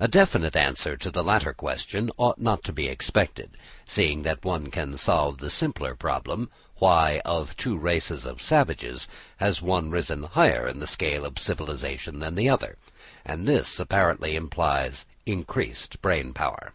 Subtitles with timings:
[0.00, 3.50] A definite answer to the latter question ought not to be expected,
[3.86, 9.08] seeing that no one can solve the simpler problem, why, of two races of savages,
[9.60, 12.78] one has risen higher in the scale of civilisation than the other;
[13.26, 16.72] and this apparently implies increased brain power.